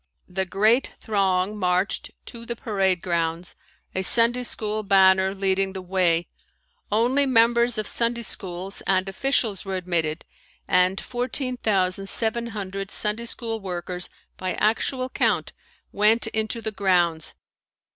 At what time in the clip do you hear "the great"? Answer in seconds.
0.27-0.93